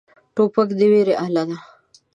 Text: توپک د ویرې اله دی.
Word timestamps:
توپک 0.35 0.69
د 0.79 0.81
ویرې 0.91 1.15
اله 1.25 1.43
دی. 1.49 1.57